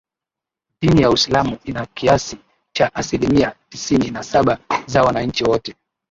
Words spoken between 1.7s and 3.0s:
kiasi cha